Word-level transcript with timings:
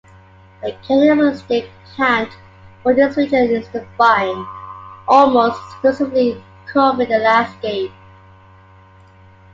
The 0.63 0.71
characteristic 0.87 1.69
plant 1.93 2.31
for 2.81 2.91
this 2.95 3.15
region 3.17 3.51
is 3.51 3.69
the 3.69 3.85
vine, 3.99 4.47
almost 5.07 5.61
exclusively 5.63 6.43
covering 6.65 7.07
the 7.09 7.19
landscape. 7.19 7.91